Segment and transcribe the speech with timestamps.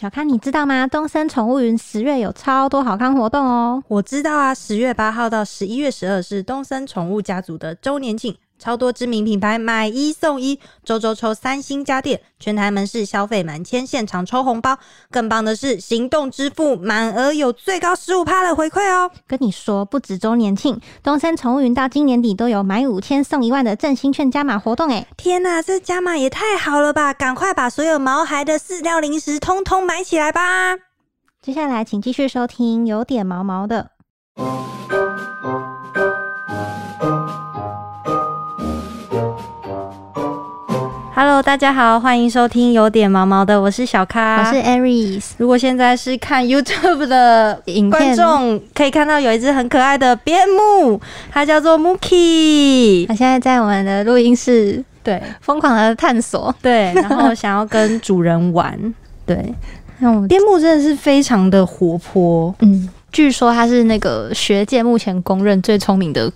[0.00, 0.86] 小康，你知道吗？
[0.86, 3.82] 东森宠物云十月有超多好康活动哦！
[3.88, 14.76] 我知道啊，十月八号到十一月十二是东森宠物家族的周年庆，超多知名品牌买一送一，周周抽三星家电，全台门市消费满千现场抽红包。
[15.10, 19.10] 更棒的是，行动支付满额有最高十五趴的回馈哦！
[19.26, 25.06] 跟你说，不止周年庆，东森宠物云到今年底都有买五千送一万的振兴券加码活动诶！
[25.16, 27.14] 天哪，这加码也太好了吧！
[27.14, 30.76] 赶快把所有毛孩的饲料零食通通买起来吧！
[31.40, 33.90] 接下来，请继续收听有点毛毛的。
[41.20, 51.00] Hello，大家好，欢迎收听有点毛毛的，我是小咖，我是 Aries，如果现在是看 YouTube 的影片观众，可以看到有一只很可爱的边牧，
[51.32, 53.04] 它叫做 Mookie。
[53.08, 56.54] 它现在在我们的录音室对疯狂的探索。
[56.62, 58.78] 对，然后想要跟主人玩。
[59.26, 59.52] 对，
[59.98, 62.54] 那我们边牧真的是非常的活泼。
[62.60, 66.30] 嗯，据说它是那个学界目前公认最聪明的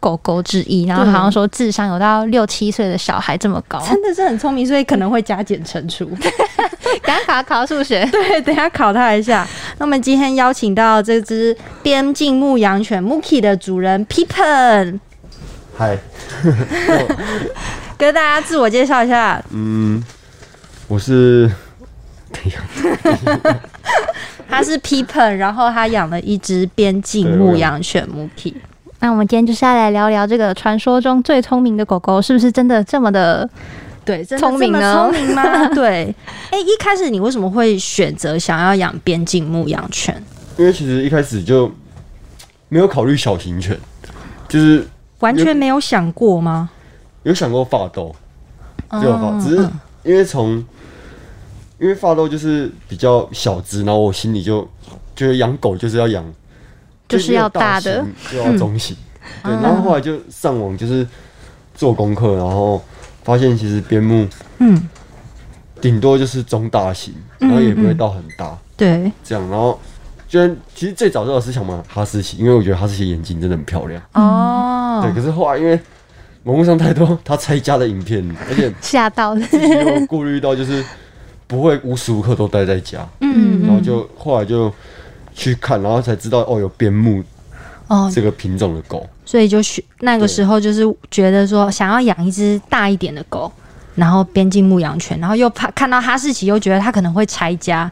[0.00, 6.10] 狗狗之一，然后好像说智商有到六七岁的小孩这么高，真的是很聪明，所以可能会加减乘除。
[7.02, 8.04] 赶快考考数学。
[8.12, 9.46] 对，等下考他一下。
[9.78, 14.98] 那我们今天邀请到这只边境牧羊犬 Mookie 的主人 Pippen，
[15.76, 15.98] 嗨，
[17.96, 19.42] 跟大家自我介绍一下。
[19.50, 20.02] 嗯，
[20.86, 21.50] 我是，
[22.32, 22.60] 等一下，
[24.48, 28.54] 他是 Pippen，然后他养了一只边境牧羊犬 Mookie。
[29.00, 33.48] 那我们今天就是要来聊聊这个传说中最聪明的狗狗，是不是真的这么的？
[34.04, 35.68] 对，真的聪明呢这么聪明吗？
[35.74, 36.14] 对。
[36.50, 40.20] 哎、一开始你为什么会选择想要养边境牧羊犬？
[40.56, 41.70] 因为其实一开始就
[42.68, 43.78] 没有考虑小型犬，
[44.48, 44.86] 就是
[45.20, 46.70] 完全没有想过吗？
[47.22, 48.14] 有想过发豆，
[48.94, 49.68] 有发，只是
[50.02, 50.56] 因为从
[51.78, 54.66] 因为发豆就是比较小只，然后我心里就
[55.14, 56.24] 觉得养狗就是要养，
[57.08, 58.96] 就是要大的型，就要中型，
[59.42, 61.06] 对，然后后来就上网就是
[61.74, 62.82] 做功课，然后
[63.24, 64.26] 发现其实边牧
[64.58, 64.88] 嗯，
[65.80, 68.56] 顶多就是中大型，然后也不会到很大。
[68.76, 69.10] 对。
[69.24, 69.80] 这样，然后
[70.28, 74.02] 居然其实最早最早是想买哈士奇，因为我觉得哈士奇眼睛真的很漂亮。
[74.12, 75.78] 哦，对，可是后来因为
[76.44, 79.40] 网络上太多他拆家的影片，而且 吓到了。
[79.40, 80.84] 有顾虑到就是
[81.46, 84.72] 不会无时无刻都待在家，嗯然后就后来就
[85.38, 87.22] 去看，然后才知道哦有边牧
[87.86, 89.08] 哦，这个品种的狗。
[89.24, 93.50] 所以就选那个时候就是觉得说想要养一只大一点的狗，
[93.94, 97.88] 然后边境牧羊犬，然后又怕看到哈士奇，又觉得它可能会拆家，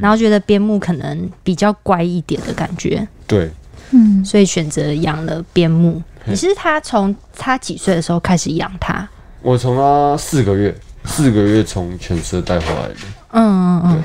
[0.00, 3.50] 然后觉得边牧可能比较乖一点的感觉，对，
[3.90, 6.02] 嗯，所以选择养了边牧。
[6.24, 9.06] 嘿你是他从他几岁的时候开始养它？
[9.42, 10.74] 我从他四个月，
[11.04, 12.94] 四个月从犬舍带回来的。
[13.32, 14.02] 嗯嗯嗯。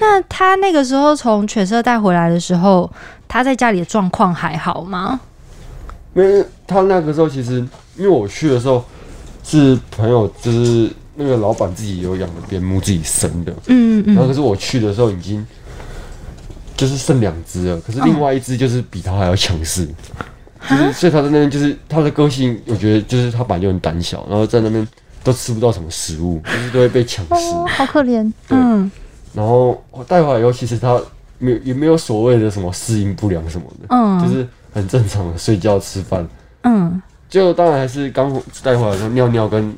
[0.00, 2.90] 那他那个时候从犬舍带回来的时候，
[3.28, 5.20] 他在家里的状况还好吗？
[6.14, 7.58] 因为他那个时候其实，
[7.96, 8.84] 因为我去的时候
[9.44, 13.52] 是朋友，就是那个老板自己有养的边牧，自己生的。
[13.66, 15.46] 嗯嗯然后可是我去的时候已经
[16.76, 19.86] 就是剩两只了，可是另外一只就是比他还要强势，
[20.68, 24.86] 就是所以他在那边就是他的个性，我觉得就是他本来就很胆小，然后在那边
[25.22, 27.54] 都吃不到什么食物，就是都会被抢食。
[27.54, 28.32] 哦，好可怜。
[28.48, 28.90] 嗯
[29.32, 31.00] 然后我带回来以后，其实他
[31.38, 36.26] 没有也没有所谓的什么适应不良什么的，嗯，就是很正常的睡觉吃饭。
[36.64, 38.30] 嗯就当然还是刚
[38.62, 39.72] 带回来的时候尿尿跟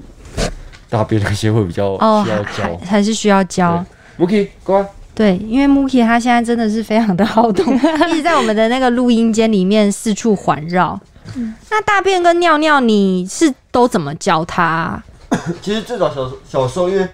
[0.88, 2.78] 大便那些会比较哦需要还教。
[2.78, 3.84] 还是需要教。
[4.18, 4.84] Mookie，乖。
[5.14, 7.74] 对，因为 Mookie 他现在真的是非常的好动，
[8.08, 10.98] 一直在我们的那个录音间里面四处环绕。
[11.70, 15.04] 那大便跟尿尿，你是都怎么教他啊、
[15.60, 17.06] 其实最早小小时候，因为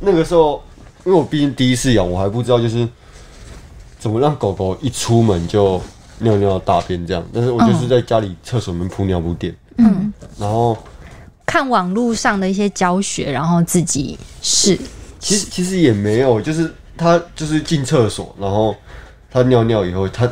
[0.00, 0.62] 那个时候，
[1.04, 2.86] 因为我毕竟第一次养，我还不知道就是
[3.98, 5.80] 怎么让狗狗一出门就
[6.18, 7.24] 尿尿大便这样。
[7.32, 10.76] 但是我就是在家里厕所里面铺尿布垫，嗯，然后
[11.46, 14.78] 看网络上的一些教学，然后自己试。
[15.18, 18.74] 其实其实也没有，就是它就是进厕所，然后
[19.30, 20.26] 它尿尿以后，它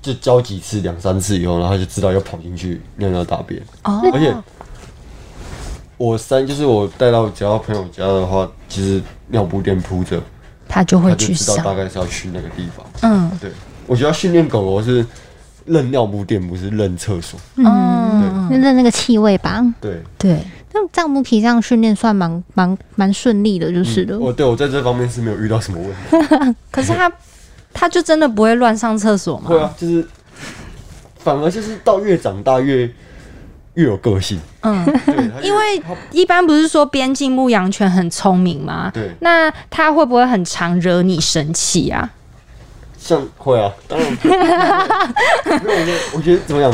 [0.00, 3.62] 就教几次两三次以后，然后它就知道要跑进去尿尿大便。
[3.84, 4.34] 哦而且
[5.98, 9.00] 我三就是我带到只要朋友家的话，其实
[9.32, 10.22] 尿布垫铺着。
[10.68, 11.76] 它就会去知道大上。
[11.76, 12.86] 概是要去那个地方。
[13.02, 13.50] 嗯对，
[13.86, 15.04] 我觉得训练狗狗是
[15.66, 17.38] 认尿布垫，不是认厕所。
[17.56, 19.62] 嗯，就认那个气味吧。
[19.80, 20.42] 对，对，
[20.72, 24.18] 那这样木皮这样训练算蛮蛮蛮顺利的，就是的。
[24.18, 26.56] 我对我在这方面是没有遇到什么问题。
[26.70, 27.12] 可是他
[27.74, 29.50] 他就真的不会乱上厕所吗？
[29.50, 30.06] 会啊，就是
[31.18, 32.90] 反而就是到越长大越
[33.74, 34.38] 越有个性。
[34.60, 34.86] 嗯，
[35.42, 38.90] 因为一般不是说边境牧羊犬很聪明吗？
[38.94, 42.10] 对那它会不会很常惹你生气啊？
[42.98, 44.08] 像会啊，当然
[45.44, 46.70] 我觉得我觉得怎么样？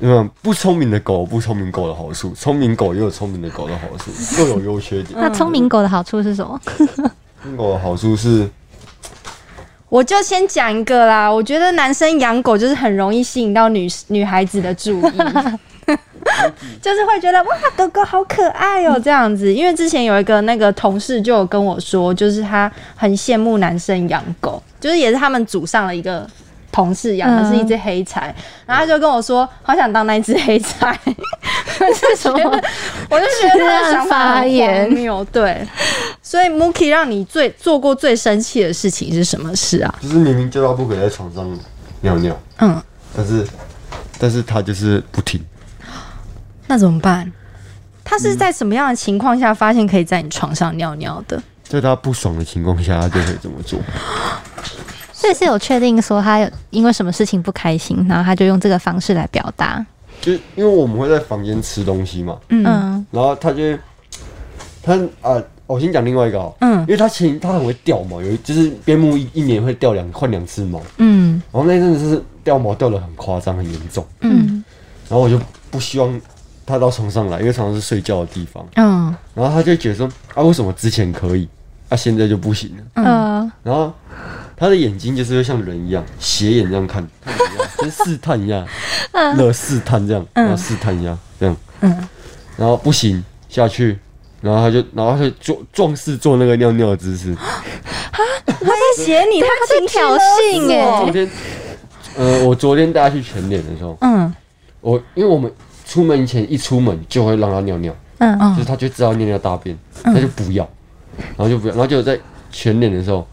[0.00, 0.28] 怎么样？
[0.42, 5.18] 不聪明的狗有不聪明狗的好处，聪明狗也有聪明的狗的好处，各有优缺点。
[5.20, 6.60] 那聪明狗的好处是什么？
[6.66, 8.50] 聪明狗的好处是，
[9.88, 15.12] 我就先讲一个啦，我觉得男生养狗就是很容易吸引到女女孩子的注意，
[16.82, 19.52] 就是会觉得哇，狗狗好可爱哦、这样子。
[19.52, 26.28] 因为之前有一个那个同事就有跟我说，就是他很羡慕男生养狗，就是也是他们组上了一个。
[26.72, 28.34] 同事养的是一只黑柴，
[28.66, 30.94] 然后他就跟我说，好想当那一只黑柴。
[31.94, 32.38] 是什么？
[33.08, 35.24] 我就觉得他的想法很发言荒谬。
[35.32, 35.66] 对，
[36.28, 39.94] 所以 Mookie 让你最做过最生气的事情是什么事啊？
[40.02, 41.48] 就是明明叫他不可以在床上
[42.00, 42.82] 尿尿，嗯，
[43.14, 43.46] 但是
[44.18, 45.40] 但是他就是不听。
[46.66, 47.32] 那怎么办？
[48.02, 51.40] 他是在什么样的情况下发现可以在你床上尿尿的？
[51.62, 53.78] 在他不爽的情况下，他就可以这么做。
[55.14, 59.86] 所以是有确定说他有因为什么事情不开心，然后他就用这个方式来表达。
[60.20, 63.78] 就是因为我们会在房间吃东西嘛，嗯嗯然后他就会
[64.82, 66.80] 他啊，我先讲另外一个哦，嗯。
[66.80, 71.42] 因为他前他很会掉毛，有一就是边牧一一年会掉两换两次毛，嗯。
[71.52, 74.64] 然后那阵子是掉毛掉的很夸张很严重，嗯。
[75.08, 75.40] 然后我就
[75.70, 76.20] 不希望
[76.64, 79.14] 他到床上来，因为床上是睡觉的地方，嗯。
[79.34, 81.48] 然后他就觉得说啊，为什么之前可以，
[81.88, 82.82] 啊现在就不行了？
[82.94, 83.52] 嗯。
[83.62, 83.92] 然后
[84.56, 88.64] 他的眼睛就是会像人一样斜眼这样看，看怎么样跟试探一下，
[89.36, 92.08] 乐试探这样，然后试探一下这样，嗯。
[92.56, 93.98] 然后不行下去，
[94.46, 97.32] 然后他就然后他就做壮士做那个尿尿的姿势。
[97.32, 97.62] 啊
[98.60, 101.02] 威胁你，他他在挑衅欸。
[101.02, 101.30] 昨天，
[102.16, 104.32] 呃，我昨天带他去全脸的时候，嗯。
[104.80, 105.52] 我因为我们
[105.84, 108.38] 出门前一出门就会让他尿尿，嗯。
[108.54, 110.66] 就是他就知道尿尿大便，他就不要，
[111.36, 112.18] 然后就不要，然后就在
[112.50, 113.26] 全脸的时候，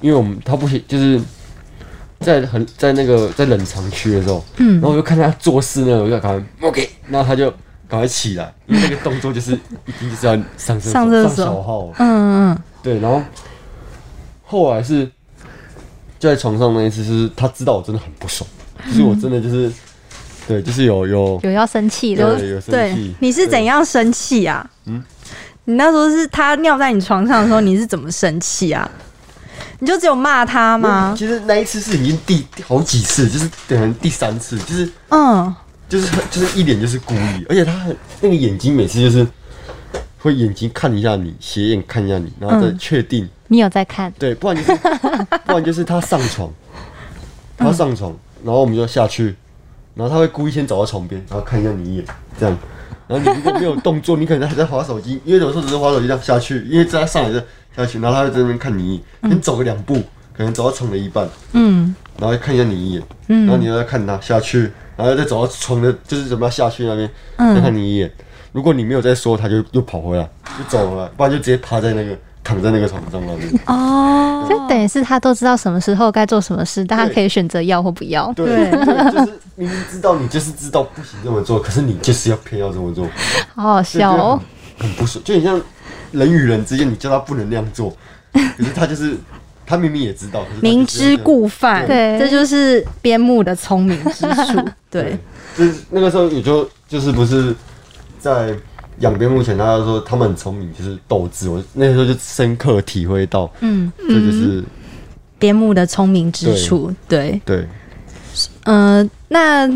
[0.00, 1.20] 因为我们他不行，就是
[2.20, 4.74] 在很在那个在冷藏区的时候，嗯。
[4.74, 7.52] 然后我就看他做事呢，我就赶快 OK，然后他就
[7.90, 13.20] 赶快起来，因为那个动作就是一定就是要上厕所上厕所小号，嗯嗯对，然后
[14.44, 15.04] 后来是
[16.18, 18.48] 就在床上那一次，是他知道我真的很不爽，
[18.86, 19.70] 就是我真的就是
[20.46, 22.38] 对，就是有有有要生气的。
[22.66, 24.68] 对你是怎样生气啊？
[24.86, 25.02] 嗯
[25.64, 28.90] 你那时候是他尿在你床上的时候，你是怎么生气啊？
[29.78, 31.14] 你就只有骂他吗？
[31.16, 35.54] 其实那一次是已经第好几次，就是等于第三次，就是嗯
[35.90, 39.26] 就是就是一脸就是故意，而且他很那个眼睛每次就是
[40.18, 42.78] 会眼睛看一下你，斜眼看一下你，然后再嗯。
[42.78, 44.12] 确定，你有在看？
[44.18, 44.76] 对，不然就是
[45.44, 46.48] 不然就是他上床，
[47.58, 49.34] 他上床，然后我们就下去，
[49.94, 52.04] 然后他会故意先走到床边，然后看一下你一眼，
[52.38, 52.56] 这样。
[53.08, 57.44] 然后你如果没有动作，你可能还在划手机，因为有时候只是划手机这样下去，因为在他上来就
[57.76, 59.94] 下去，然后他会在那边看你一眼，你走个两步，
[60.32, 61.92] 可能走到床的一半，嗯。
[62.20, 63.46] 然后看一下你一眼，嗯。
[63.46, 68.10] 然后你又再看他下去，然后再走到床的，就是准备要下去那边，再看你一眼。
[68.52, 73.48] 如果你没有再说，他就又跑回来，就走了，不然就直接趴在那个躺在那个床上那边。
[73.66, 78.32] 哦，所以等于是他都知道什么时候该做什么事，但他可以选择要或不要。
[78.32, 78.70] 对，
[79.12, 83.06] 就是明明知道你就是知道不行这么做，可是你就是要偏要这么做，
[83.54, 84.40] 好好笑哦！
[84.78, 85.60] 很很不爽，就很像
[86.10, 87.94] 人与人之间，你叫他不能那样做，
[88.32, 89.16] 可是他就是
[89.70, 94.68] 他明明也知道，明知故犯，对这就是边牧的聪明之处。
[94.90, 95.16] 对，
[95.56, 97.54] 就是那个时候也就就是不是
[98.18, 98.52] 在
[98.98, 101.48] 养边牧前，他就说他们很聪明，就是斗志。
[101.48, 104.64] 我那时候就深刻体会到，嗯，这就是
[105.38, 106.92] 边牧的聪明之处。
[107.06, 107.64] 对，对。
[108.64, 109.68] 嗯、那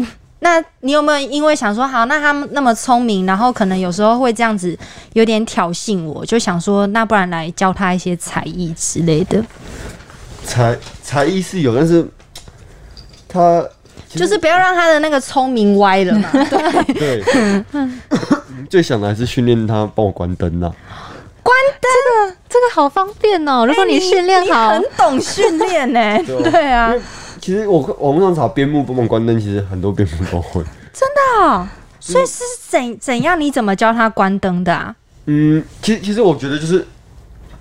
[0.44, 4.78] 那你有没有因为想说，好，那他们那么聪明，然后可能有时候会这样子
[5.14, 9.42] 有点挑衅我，就想说，那不然来教他一些才艺之类的，
[10.44, 12.06] 才才艺是有，但是
[13.26, 13.66] 他
[14.10, 16.28] 就是不要让他的那个聪明歪了嘛。
[16.92, 17.64] 对，对，
[18.68, 20.70] 最想的还是训练他帮我关灯呐、
[21.42, 22.36] 关灯？
[22.50, 23.64] 这个好方便哦！
[23.66, 24.68] 如果你训练好。
[24.68, 26.18] 很懂训练呢。
[26.44, 26.94] 对啊
[27.44, 30.64] 其实我网络上查边牧帮忙关灯，其实很多边牧都会。
[31.42, 31.68] 哦，
[32.00, 33.38] 所以是怎怎样？
[33.38, 34.96] 你怎么教他关灯的啊？
[35.26, 36.86] 嗯，其实其实我觉得就是，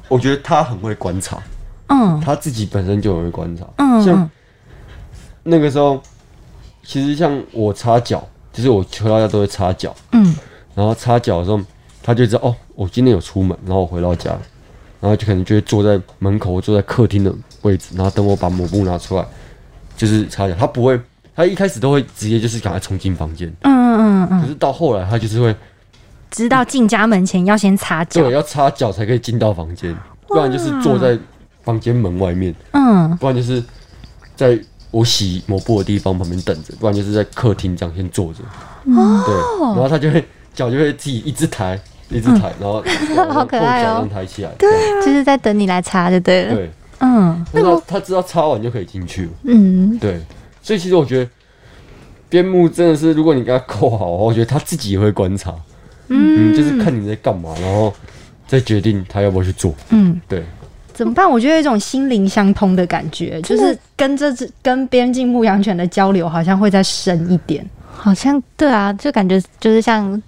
[0.08, 1.38] 我觉得他很会观察，
[1.88, 3.66] 嗯他自己本身就很会观察。
[3.76, 4.30] 嗯像
[5.44, 6.02] 那个时候，
[6.82, 10.34] 其实像我擦脚，就是我回到家都会擦脚，嗯
[10.74, 11.60] 然后擦脚的时候，
[12.02, 14.32] 他就知道哦，我今天有出门，然后我回到家，
[15.02, 19.26] 然后就可能就会坐在门口，坐在客厅的位置，然后等我把抹布拿出来，
[19.98, 20.56] 就是擦脚。
[20.60, 21.00] 他不会
[21.36, 25.56] 他一开始都会直接就是赶快冲进房间，嗯嗯嗯，可是到后来他就是会
[26.32, 29.96] 知道进家门前要先擦脚对，要擦脚才可以进到房间，
[30.28, 31.18] 不然就是坐在
[31.64, 33.64] 房间门外面，嗯，不然就是
[34.36, 34.60] 在
[34.92, 38.40] 我洗抹布的地方旁边等着，不然就是在客厅这样先坐着。
[38.86, 39.36] 哦对，
[39.74, 40.24] 然后他就会
[40.54, 42.84] 脚就会自己一直抬，一直抬，然后
[43.32, 44.52] 好可爱脚抬起来。
[44.60, 44.70] 对
[45.04, 46.54] 就是在等你来擦就对了。
[46.56, 46.72] 对，
[47.04, 49.32] 嗯，那他他知道擦完就可以进去了。
[49.44, 50.22] 嗯，对，
[50.62, 51.30] 所以其实我觉得
[52.30, 55.54] 边牧真的是，如果你给他扣好的话，我觉得他自己也会观察，
[56.08, 57.94] 嗯，就是看你在干嘛，然后
[58.48, 59.76] 再决定他要不要去做。
[59.90, 60.44] 嗯，对，
[60.94, 61.30] 怎么办？
[61.30, 67.66] 我觉得有一种心灵相通的感觉，就是跟这只跟边境牧羊犬的交流，好像会再深一点。
[67.96, 70.22] 好像对啊，就感觉就是像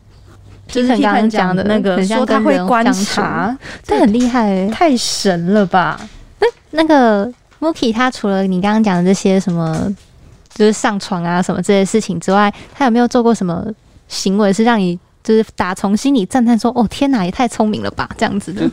[0.67, 5.99] 就是刚刚讲的那个说他会观察，这很厉害哎、太神了吧？
[6.75, 9.93] 那个 Mookie 他除了你刚刚讲的这些什么，
[10.53, 13.65] 就是上床啊什么这些事情之外，他有没有做过什么
[14.07, 18.69] 行为是让你就是打从心里赞叹说：“哦天哪，也太聪明了吧！”这样子的。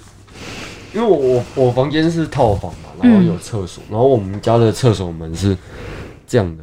[0.93, 5.57] 因为我我我房间是套房嘛，然后有厕所，然后我们家的厕所门是
[6.27, 6.63] 这样的，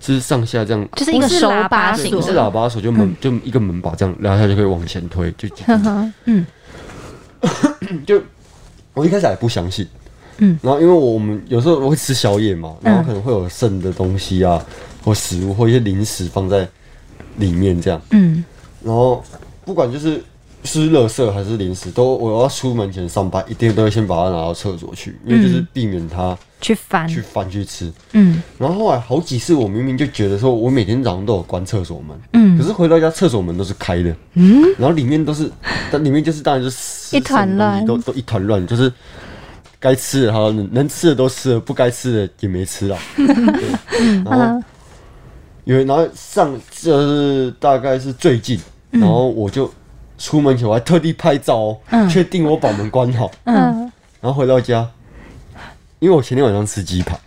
[0.00, 6.12] 是上下这样，就是一个手把对，型，不是喇叭手，就门就一个门把这样拉下就可以往前推，就就呵呵
[8.06, 8.22] 就
[8.94, 9.86] 我一开始还不相信，
[10.38, 14.64] 嗯，然后因为我们有时候我会吃宵夜嘛，然后可能会有剩的东西啊，
[15.04, 16.68] 或食物或一些零食放在
[17.38, 18.44] 里面这样，嗯，
[18.82, 19.22] 然后
[19.64, 20.22] 不管就是
[20.64, 27.92] 是垃圾还是零食，都我要出门前上班一定都会先把它拿到厕所去，因为就是避免它去翻，去翻去吃。
[28.12, 28.42] 嗯。
[28.58, 32.58] 然后后来好几次我明明就觉得说我每天早上都有关厕所门，嗯。
[32.58, 35.48] 可是回到家厕所门都是开的，嗯，然后里面都是，
[35.90, 37.86] 但里面就是当然就是一团乱。
[37.86, 38.92] 都都一团乱，就是
[39.78, 42.98] 该吃的哈，能能吃的都吃了，不该吃的也没吃啊。
[43.16, 44.64] 对，然后嗯
[45.64, 49.68] 因为然后上就是大概是最近，然后我就
[50.16, 53.90] 出门前我还特地拍照哦，确定我把门关好，嗯，
[54.20, 54.88] 然后回到家，
[55.98, 57.18] 因为我前天晚上吃鸡排，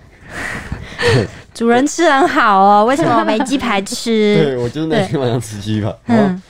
[1.53, 4.35] 主人吃很好哦，为什么我没鸡排吃？
[4.41, 6.41] 对我就是那天晚上吃鸡排，嗯。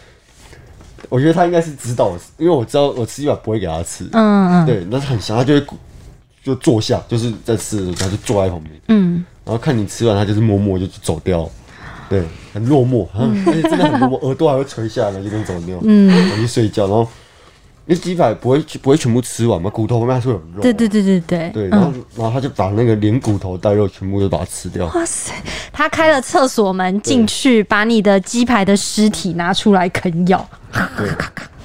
[1.09, 4.65] 我觉得他应该是知道我，因为我知道我吃鸡排不会给他吃，嗯嗯。
[4.67, 5.65] 对，那是很香，他就会
[6.43, 11.49] 就坐下，就是在吃的时候他就坐在旁边，嗯，然后看你吃完，他就是默默就走掉，
[12.09, 17.01] 对，很落寞，嗯、而且真的很落寞，耳朵还会垂下来，就跟走掉， 嗯，我去睡觉，然后
[17.85, 25.33] 因为鸡排不会不会全部吃完嘛，骨头旁边还是会有肉，对对对对对对，然后、然后他就把那个连骨头带肉全部都把它吃掉，哇塞！
[25.73, 30.47] 他开了厕所门进去，把你的鸡排的尸体拿出来啃咬。
[30.97, 31.09] 对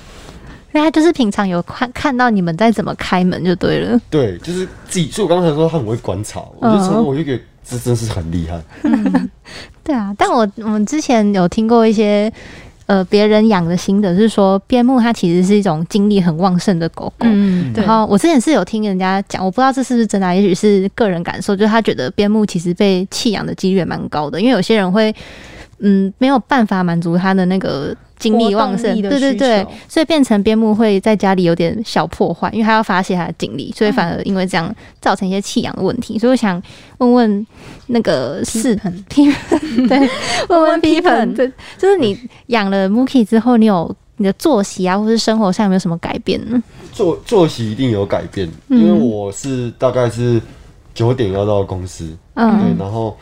[0.74, 3.98] 因为他就是平常有看看到你们在怎么开门就对了。
[4.10, 8.60] 对，就是自己，所以我刚才说他很会观察，我就说我就觉得这真是很厉害，
[9.84, 12.30] 对啊，但我我们之前有听过一些
[12.86, 17.26] 呃别人养的心得，是说边牧它其实是一种精力很旺盛的狗狗。
[17.26, 25.14] 嗯，对然，后我之前是有听人家讲，我不知道这是不是真的啊，也许是个人感受，就是他觉得边牧其实被弃养的几率也蛮高的，因为有些人会
[25.78, 36.18] 嗯没有办法满足他的那个精力旺盛，对对对，所以变成边牧会在家里有点小破坏，因为他要发泄他的精力，所以反而因为这样造成一些弃养的问题。
[36.18, 36.62] 所以我想
[36.98, 37.46] 问问
[37.88, 39.30] 那个是很批
[39.88, 40.08] 对，
[40.48, 46.62] 问问批 Pippen 盆，对，就是你养了 Mookie 之后，你有你的作息啊，或是生活上有没有什么改变呢？
[46.92, 48.78] 作作息一定有改变，嗯。
[48.78, 50.40] 因为我是大概是
[50.94, 52.50] 九点要到公司，嗯。
[52.60, 53.16] 对，嗯，然后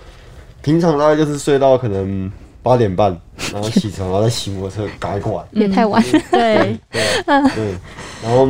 [0.61, 2.31] 平常大概就是睡到可能
[2.63, 3.17] 八点半，
[3.53, 6.21] 然后起床，然后再骑摩托车赶快过来， 也太晚了。
[6.31, 7.03] 对，对
[7.55, 7.75] 对，
[8.23, 8.49] 然后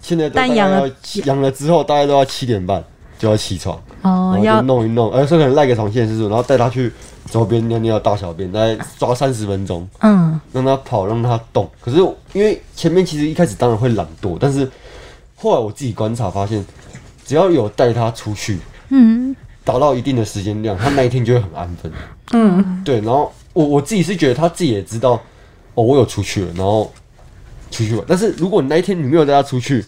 [0.00, 0.90] 现在都大概但养了
[1.24, 2.82] 养了之后，大概都要七点半
[3.18, 6.92] 就要起床，然，后哦要就弄一弄，而且可能赖个床线是然后带他去
[7.30, 10.38] 周边尿尿、大小便，大概抓三十分钟，嗯。
[10.52, 11.68] 让他跑，让他动。
[11.80, 11.96] 可是
[12.32, 14.70] 因为前面其实一开始当然会懒惰，但是
[15.36, 16.64] 后来我自己观察发现，
[17.24, 18.58] 只要有带他出去，
[18.90, 21.90] 嗯达到一定的时间量，他那一天就会很安分。
[22.32, 25.12] 嗯，对，然后我我自己是觉得他自己也知道，
[25.74, 26.92] 哦，我有出去了，然后
[27.70, 28.04] 出去玩。
[28.06, 29.84] 但是如果你那一天你没有带他出去，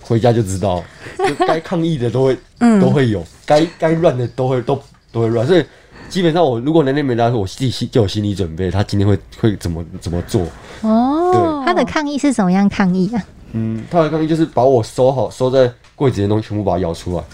[0.00, 0.82] 回家就知道，
[1.18, 2.38] 就该抗议的都会、
[2.80, 4.80] 都会有，该该乱的都会都
[5.12, 5.46] 都会乱。
[5.46, 5.64] 所以
[6.08, 10.46] 基本上我如果那天没带他，我自己心就有心理准备，他今天会会怎么怎么做。
[10.82, 13.22] 哦，他的抗议是什么样抗议啊？
[13.52, 17.24] 嗯，他的抗议就是把我收好收在柜子的东西全部把它咬出来。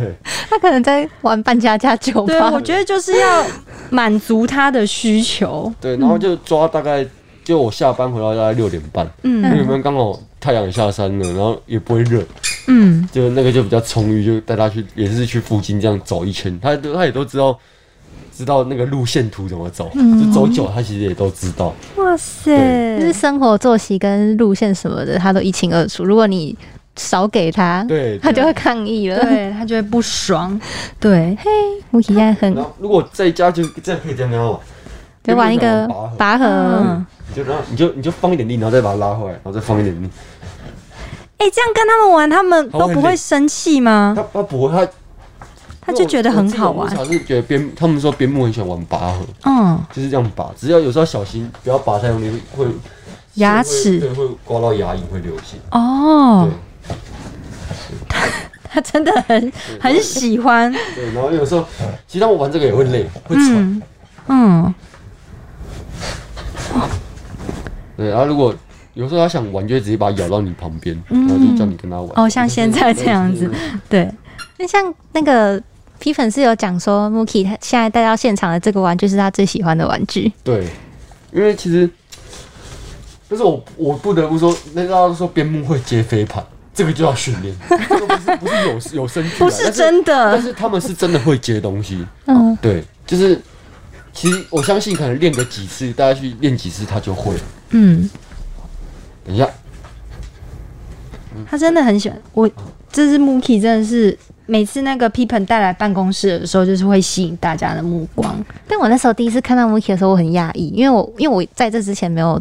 [0.00, 0.14] 对，
[0.48, 2.60] 他可能在玩扮家家酒对，吧我。
[2.60, 3.44] 觉得就是要
[3.90, 5.72] 满足他的需求。
[5.80, 7.06] 对，然后就抓大概，
[7.44, 9.42] 就我下班回到大概六点半，嗯。
[9.42, 12.22] 六点半刚好太阳下山了，然后也不会热，
[12.68, 17.58] 嗯，就那个就比较充裕，就带他去也是去附近这样走一圈，他都他也都知道
[18.32, 21.74] 知道那个路线图怎么走，就走久他其实也都知道。
[21.96, 26.04] 哇塞，就是生活作息跟路线什么的，他都一清二楚。
[26.04, 26.56] 如果你
[27.00, 29.24] 少给他，对，他就会抗议了。
[29.24, 30.60] 对他就会不爽。
[31.00, 31.36] 对，
[31.90, 34.60] 木体现在很如果在家就这样可以这样跟他玩，
[35.24, 35.88] 就玩一个
[36.18, 40.08] 拔河，嗯，就然后你就你就放一点力，然后再把它拉回来，然后再放一点力。
[41.38, 44.12] 哎、这样跟他们玩，他们都不会生气吗？
[44.14, 44.92] 他他不会，他
[45.80, 47.00] 他就觉得很好玩我。
[47.00, 52.66] 我是觉得边他们说边牧很喜欢玩拔河，嗯，就是这样拔，只要有时候小心，不要拔太用力，会
[53.34, 55.56] 牙齿会对会刮到牙龈，会流血。
[55.70, 56.54] 哦对，
[58.72, 60.72] 他真的很很喜欢。
[60.94, 61.66] 对，然后有时候
[62.06, 63.54] 其实他们玩这个也会累，会喘。
[63.56, 63.82] 嗯
[64.28, 64.74] 嗯，
[67.96, 68.54] 对，然后如果
[68.94, 72.10] 有时候他想玩，就会直接把它咬到你旁边，然后就叫你跟他玩。
[72.14, 73.50] 哦，像现在这样子，
[73.88, 74.08] 对，
[74.58, 75.60] 那像那个
[75.98, 80.32] 皮粉是有讲说，Muki 他现在带到现场的这个玩具是他最喜欢的玩具。
[80.44, 80.68] 对，
[81.32, 81.90] 因为其实，
[83.28, 88.54] 但是我我不得不说，那大家都说边牧会接飞盘，这个就要训练， 这个不是不是
[88.94, 90.42] 有有生俱来，不是真的但的。
[90.42, 92.06] 是他们是真的会接东西。
[92.26, 93.40] 嗯，对，就是
[94.12, 97.34] 其实我相信，可能练个几次，大家去练几次，他就会。
[97.70, 98.08] 嗯，
[99.24, 99.48] 等一下，
[101.48, 102.48] 他真的很喜欢我。
[102.92, 108.44] 这只 Mookie 真的是每次那个 Pippen 带来办公室的时候，就是会吸引大家的目光。
[108.66, 112.40] 但我那时候第一次看到 Muki 的时候，我很讶异，因为我因为我在这之前没有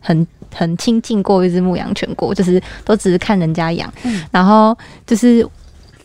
[0.00, 3.92] 很很亲近过一只牧羊犬过，就是都只是看人家养，
[4.30, 4.76] 然后
[5.06, 5.46] 就是。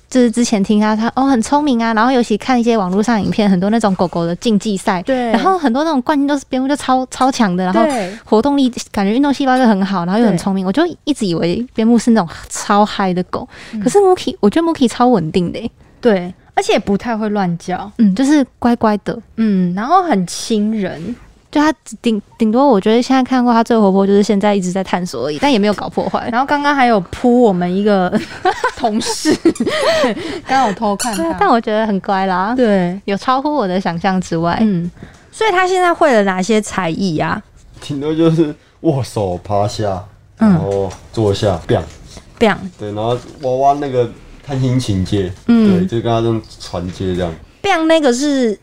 [0.09, 5.31] 就是之前听他他哦很聪明啊，然后尤其看一些网络上影片，很多那种狗狗的竞技赛，对。
[5.31, 13.79] 然后很多那种冠军都是边牧就超超强的，然后对，活动力感觉运动细胞就很好，然后又很聪明，我就一直以为边牧是那种超嗨的狗，嗯。
[13.79, 15.57] 可是 Muki 我觉得 Muki 超稳定的。
[15.57, 17.91] 欸、对，而且也不太会乱叫。
[17.97, 21.15] 嗯，就是乖乖的，嗯，然后很亲人。
[21.53, 26.27] 就他顶顶多我觉得现在看过他最活泼，就是现在一直在探索而已，但也没有搞破坏。
[26.33, 28.11] 然后刚刚还有扑我们一个
[28.75, 30.13] 同事，对
[30.47, 34.57] 刚刚我偷看他，但我觉得很乖啦，对，有超乎我的想象之外。
[34.61, 34.89] 嗯，
[35.31, 37.39] 所以他现在会了哪些才艺啊？
[37.79, 40.03] 顶多就是握手、趴下，
[40.39, 40.49] 嗯。
[40.49, 44.09] 然后坐下，biang，biang，对，然后娃娃那个
[44.43, 45.85] 探心情节，嗯。
[45.85, 48.57] 对，就跟他这种传接这样，biang 那个是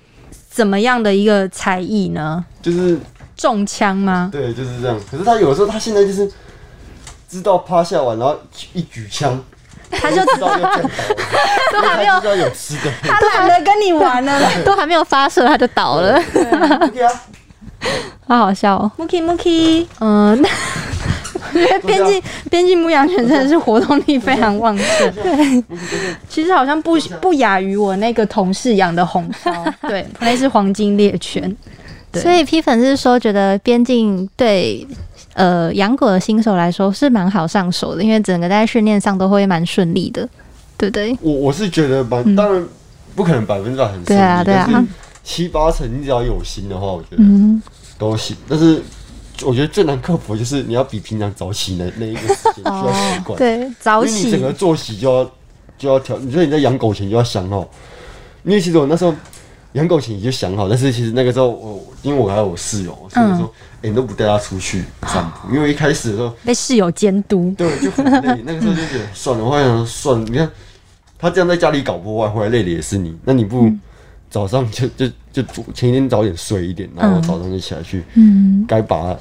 [0.50, 2.44] 怎么样的一个才艺呢？
[2.60, 2.98] 就是
[3.36, 4.28] 中枪吗？
[4.32, 4.98] 对，就是这样。
[5.10, 6.30] 可是他有的时候，他现在就是
[7.28, 8.36] 知道趴下完，然后
[8.72, 9.40] 一举枪，
[9.90, 10.48] 他就知道
[11.72, 12.92] 都还没有他知道有吃的。
[13.02, 14.40] 他懒得跟你玩了。
[14.66, 16.20] 都还没有发射，他就倒了
[18.26, 18.90] 好好笑哦。
[18.98, 20.44] Mookie Mookie，嗯，
[21.54, 25.12] 因为 边境边境牧羊犬真的是活动力非常 旺盛。
[25.14, 25.64] 对，
[26.28, 29.52] 其实好像不不亚于我那个同事养的红烧，
[29.88, 31.54] 对，那是黄金猎犬。
[32.12, 32.22] 对。
[32.22, 34.86] 所以批粉是说，觉得边境对
[35.34, 40.28] 呃养狗的新手来说是蛮好上手的，因为整个在训练上都会蛮顺利的，
[40.76, 41.16] 对不对？
[41.20, 42.64] 我我是觉得吧，当然
[43.14, 44.86] 不可能百分之百很顺利，对啊对啊。
[45.22, 47.62] 七八成你只要有心的话，我觉得嗯，
[47.98, 48.34] 都行。
[48.48, 48.82] 但是
[49.44, 55.31] 我觉得最难克服的就是你要比平常早起那那一个时间需要习惯，对，早因为你整起个作息就要
[55.79, 57.68] 就要调，你说你在养狗前就要想好，
[58.44, 59.14] 因为其实我那时候
[59.72, 67.55] 养狗前你就想好，但是其实那个时候我因为我还有我室友，所以我说，哎、你都不带他出去散步，因为一开始的时候，被室友监督。
[67.57, 70.50] 对，就很累，那个时候就觉得算了，我还想说算了，你看
[71.18, 73.72] 他这样在家里搞破坏，回来累的也是你，那你不如
[74.29, 78.64] 早上就就就就前一天早点睡一点，然后早上就起来去，嗯。
[78.66, 79.18] 该把他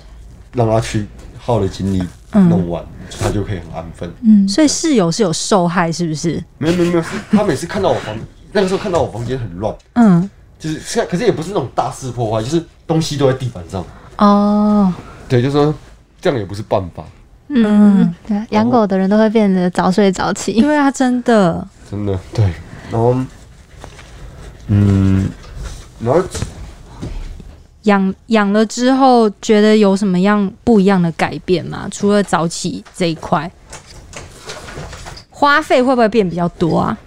[0.53, 1.05] 让他去
[1.37, 2.83] 耗的精力弄完，
[3.19, 4.11] 他就可以很安分。
[4.21, 6.43] 嗯，所以室友是有受害，是不是？
[6.57, 8.15] 没有没有没有，他每次看到我房，
[8.51, 13.83] 那个时候看到我房间很乱，嗯，就是是可是也不是那种大肆破坏，就是东西都在地板上。
[14.17, 14.93] 哦，
[15.27, 15.73] 对，就说
[16.19, 17.03] 这样也不是办法，
[17.47, 20.59] 嗯，对啊，养狗的人都会变得早睡早起。
[20.61, 21.67] 对啊，真的。
[21.89, 22.45] 真的对。
[22.91, 23.15] 然后，
[24.67, 25.29] 嗯，
[25.99, 26.21] 然后
[27.83, 31.87] 养养了之后，觉得有什么样不一样的改变吗？
[31.91, 33.51] 除了早起这一块，
[35.29, 36.97] 花费会不会变比较多啊？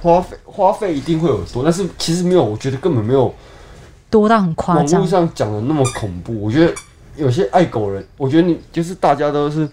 [0.00, 3.34] 花费花费一定会有多，但是其实没有，我觉得根本没有
[4.10, 5.06] 多到很夸张网络张。
[5.06, 6.40] 上讲的那么恐怖。
[6.42, 6.72] 我觉得
[7.16, 9.68] 有些爱狗人，我觉得你就是大家都是。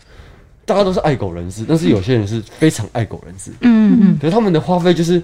[0.64, 5.22] 大家都是爱狗人士，但是有些人是非常爱狗人士，嗯嗯可是他们的花费就是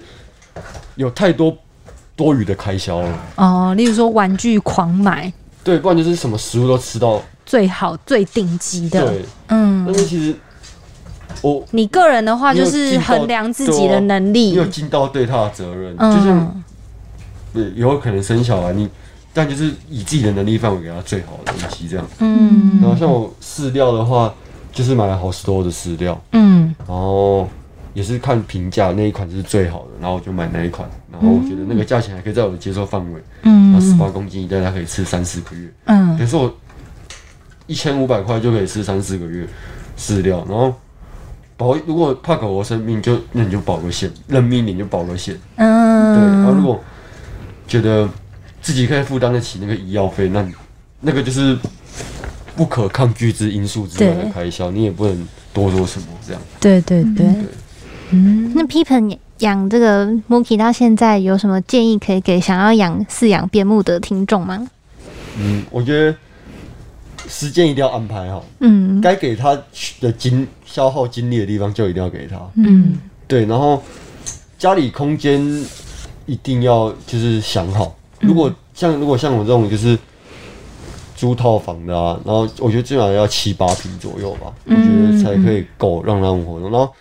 [0.96, 1.56] 有太多
[2.18, 3.18] 多余的开销了。
[3.36, 7.22] 哦，例如说玩具狂买，对，不然就是什么食物都吃到。
[7.46, 9.06] 最好最顶级的。
[9.06, 10.34] 对，嗯但是其实
[11.40, 14.66] 我你个人的话，就是衡量自己的能力没有。
[14.66, 16.64] 尽到对他的责任，就像嗯，
[17.54, 18.86] 对以后可能生小孩，你
[19.32, 22.04] 但就是以自己的能力范围给他最好的东西这样。
[22.18, 24.34] 嗯然后像我饲料的话，
[24.72, 27.48] 就是买了好十多的饲料，嗯然后
[27.94, 36.16] 也是看评价那一款是最好的，然后我就买那一款，然后我觉得那个价钱还可以在我的接受范围，然后十嗯八公斤一袋，它可以吃三四个月，嗯。
[36.16, 36.54] 等于说我
[37.66, 39.46] 一千五百块就可以吃三四个月
[39.98, 40.74] 饲料，然后
[41.56, 46.14] 保如果怕狗狗生病就那你就保个险，认命一点就保个险，嗯。
[46.14, 46.84] 对，然后如嗯，果
[47.66, 48.08] 觉得
[48.62, 50.46] 自己可以负担得起那个医药费，那
[51.00, 51.58] 那个就是
[52.56, 56.42] 不可抗拒之因素之外的开销，你也不能多做什么这样。
[56.58, 57.26] 对对对，
[58.10, 64.68] 嗯，那 Pippen 养这个 Mookie 到现在有什么建议可以给想要养饲养边牧的听众吗？
[65.38, 66.14] 嗯，我觉得
[67.28, 69.00] 时间一定要安排好，嗯。
[69.00, 69.56] 该给他
[70.00, 72.36] 的精消耗精力的地方就一定要给他。
[72.56, 72.98] 嗯。
[73.26, 73.82] 对，然后
[74.58, 75.40] 家里空间
[76.26, 79.96] 一定要就是想好，如果像如果像我这种就是
[81.14, 86.70] 租套房的啊，然后我觉得最少要七八平左右吧，我觉得才可以够让他们活动。
[86.70, 86.92] 然后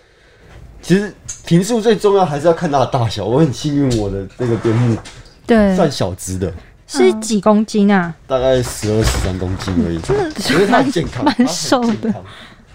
[0.88, 1.14] 其实
[1.46, 3.26] 平数最重要还是要看它的大小。
[3.26, 4.98] 我很幸运，我的那个边牧
[5.46, 6.50] 对，算小只的，
[6.88, 8.16] 是几公斤啊？
[8.26, 10.14] 大概十二十三公斤而已，可
[10.58, 12.14] 是它很健康，蛮瘦的。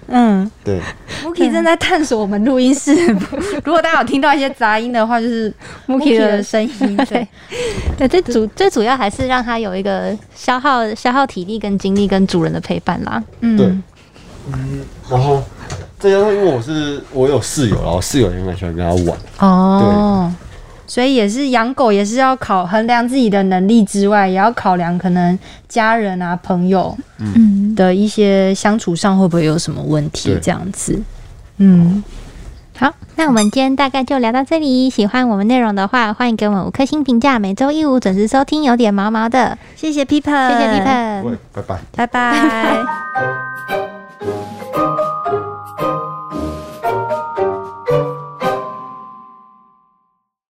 [0.08, 0.50] 嗯。
[0.62, 0.78] 对
[1.24, 2.94] ，，Mookie 正在探索我们录音室，
[3.64, 5.50] 如果大家有听到一些杂音的话，就是
[5.86, 6.96] Mookie 的声音。
[7.08, 7.26] 对，
[7.96, 13.24] 对， 最主最主要还是让它有一个消耗消耗体力跟精力跟主人的陪伴啦。
[13.40, 13.56] 嗯。
[13.56, 13.74] 对。
[15.08, 15.42] 然后
[16.02, 19.16] 再加上因为我是我有室友，然后室友也蛮喜欢跟他玩。
[19.38, 20.34] 哦，
[20.84, 25.38] 所以也是养狗也是要考衡量自己的能力之外，也要考量可能
[25.68, 31.00] 家人啊、朋友嗯，的一些相处上会不会有什么问题对这样子。
[31.58, 32.02] 嗯，
[32.76, 34.90] 好，那我们今天大概就聊到这里。
[34.90, 37.38] 喜欢我们内容的话，欢迎给我们五颗星评价。
[37.38, 39.56] 每周一五准时收听，有点毛毛的。
[39.76, 41.22] 谢谢 Pippen，谢谢。
[41.24, 41.80] 喂，拜拜。
[41.94, 42.84] 拜拜。